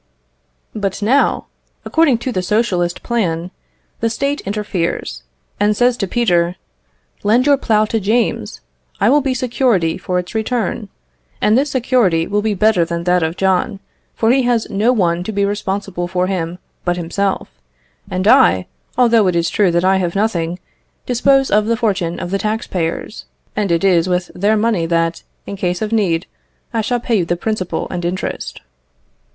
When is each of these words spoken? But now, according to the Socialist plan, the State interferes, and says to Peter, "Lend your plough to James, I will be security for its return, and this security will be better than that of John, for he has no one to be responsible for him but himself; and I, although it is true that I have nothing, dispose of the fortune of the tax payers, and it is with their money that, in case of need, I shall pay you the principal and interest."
But 0.73 1.03
now, 1.03 1.45
according 1.85 2.17
to 2.25 2.31
the 2.31 2.41
Socialist 2.41 3.03
plan, 3.03 3.51
the 3.99 4.09
State 4.09 4.41
interferes, 4.47 5.21
and 5.59 5.77
says 5.77 5.95
to 5.97 6.07
Peter, 6.07 6.55
"Lend 7.21 7.45
your 7.45 7.55
plough 7.55 7.85
to 7.85 7.99
James, 7.99 8.61
I 8.99 9.11
will 9.11 9.21
be 9.21 9.35
security 9.35 9.99
for 9.99 10.17
its 10.17 10.33
return, 10.33 10.89
and 11.39 11.55
this 11.55 11.69
security 11.69 12.25
will 12.25 12.41
be 12.41 12.55
better 12.55 12.83
than 12.83 13.03
that 13.03 13.21
of 13.21 13.37
John, 13.37 13.79
for 14.15 14.31
he 14.31 14.41
has 14.41 14.67
no 14.71 14.91
one 14.91 15.23
to 15.23 15.31
be 15.31 15.45
responsible 15.45 16.07
for 16.07 16.25
him 16.25 16.57
but 16.83 16.97
himself; 16.97 17.49
and 18.09 18.27
I, 18.27 18.65
although 18.97 19.27
it 19.27 19.35
is 19.35 19.51
true 19.51 19.69
that 19.69 19.85
I 19.85 19.97
have 19.97 20.15
nothing, 20.15 20.57
dispose 21.05 21.51
of 21.51 21.67
the 21.67 21.77
fortune 21.77 22.19
of 22.19 22.31
the 22.31 22.39
tax 22.39 22.65
payers, 22.65 23.25
and 23.55 23.71
it 23.71 23.83
is 23.83 24.09
with 24.09 24.31
their 24.33 24.57
money 24.57 24.87
that, 24.87 25.21
in 25.45 25.55
case 25.55 25.79
of 25.79 25.91
need, 25.93 26.25
I 26.73 26.81
shall 26.81 26.99
pay 26.99 27.17
you 27.19 27.25
the 27.25 27.37
principal 27.37 27.85
and 27.91 28.03
interest." 28.03 28.61